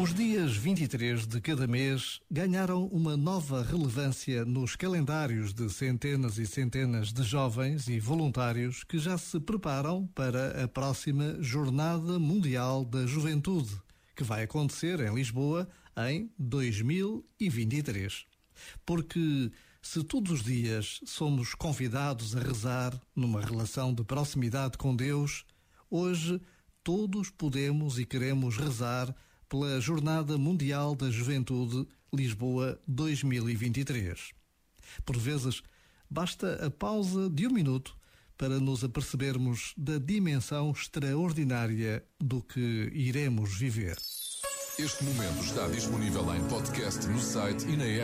Os 0.00 0.14
dias 0.14 0.56
23 0.56 1.26
de 1.26 1.40
cada 1.40 1.66
mês 1.66 2.18
ganharam 2.30 2.86
uma 2.86 3.14
nova 3.16 3.62
relevância 3.62 4.42
nos 4.44 4.74
calendários 4.74 5.52
de 5.52 5.68
centenas 5.68 6.38
e 6.38 6.46
centenas 6.46 7.12
de 7.12 7.22
jovens 7.22 7.88
e 7.88 8.00
voluntários 8.00 8.84
que 8.84 8.98
já 8.98 9.18
se 9.18 9.38
preparam 9.38 10.06
para 10.08 10.64
a 10.64 10.68
próxima 10.68 11.36
Jornada 11.40 12.18
Mundial 12.18 12.86
da 12.86 13.06
Juventude, 13.06 13.76
que 14.16 14.24
vai 14.24 14.44
acontecer 14.44 14.98
em 15.00 15.14
Lisboa 15.14 15.68
em 16.08 16.32
2023. 16.38 18.24
Porque 18.86 19.52
se 19.82 20.02
todos 20.02 20.32
os 20.32 20.42
dias 20.42 21.00
somos 21.04 21.54
convidados 21.54 22.34
a 22.34 22.40
rezar 22.40 22.98
numa 23.14 23.42
relação 23.42 23.92
de 23.92 24.02
proximidade 24.02 24.78
com 24.78 24.96
Deus, 24.96 25.44
hoje 25.90 26.40
todos 26.82 27.30
podemos 27.30 27.98
e 27.98 28.06
queremos 28.06 28.56
rezar 28.56 29.14
pela 29.52 29.78
Jornada 29.82 30.38
Mundial 30.38 30.94
da 30.94 31.10
Juventude 31.10 31.86
Lisboa 32.10 32.80
2023. 32.88 34.32
Por 35.04 35.18
vezes, 35.18 35.62
basta 36.08 36.54
a 36.66 36.70
pausa 36.70 37.28
de 37.28 37.46
um 37.46 37.50
minuto 37.50 37.94
para 38.38 38.58
nos 38.58 38.82
apercebermos 38.82 39.74
da 39.76 39.98
dimensão 39.98 40.70
extraordinária 40.70 42.02
do 42.18 42.40
que 42.40 42.90
iremos 42.94 43.54
viver. 43.58 43.98
Este 44.78 45.04
momento 45.04 45.44
está 45.44 45.68
disponível 45.68 46.34
em 46.34 46.42
podcast 46.48 47.06
no 47.08 47.20
site 47.20 47.66
e 47.68 47.76
na 47.76 47.84
app. 47.84 48.00